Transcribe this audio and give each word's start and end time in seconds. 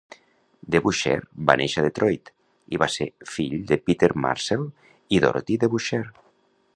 DeBusschere 0.75 1.41
va 1.49 1.55
néixer 1.61 1.83
a 1.83 1.83
Detroit 1.87 2.31
i 2.77 2.81
va 2.85 2.89
ser 2.95 3.07
el 3.11 3.31
fill 3.35 3.53
de 3.73 3.79
Peter 3.91 4.09
Marcell 4.25 4.65
i 5.17 5.21
Dorothy 5.27 5.63
Debusschere. 5.65 6.15